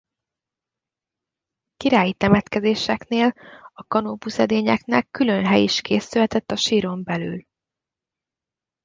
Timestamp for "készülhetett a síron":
5.81-7.03